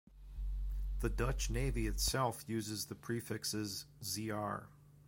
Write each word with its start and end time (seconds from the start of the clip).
The 1.01 1.11
Dutch 1.11 1.51
navy 1.51 1.85
itself 1.85 2.43
uses 2.49 2.85
the 2.87 2.95
prefixes 2.95 3.85
Zr. 4.01 4.65